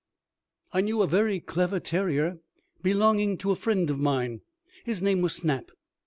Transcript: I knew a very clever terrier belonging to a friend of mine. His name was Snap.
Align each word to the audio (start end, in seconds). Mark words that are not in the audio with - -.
I 0.73 0.81
knew 0.81 1.03
a 1.03 1.07
very 1.07 1.39
clever 1.39 1.79
terrier 1.79 2.39
belonging 2.81 3.37
to 3.37 3.51
a 3.51 3.55
friend 3.55 3.87
of 3.91 3.99
mine. 3.99 4.41
His 4.83 4.99
name 4.99 5.21
was 5.21 5.35
Snap. 5.35 5.69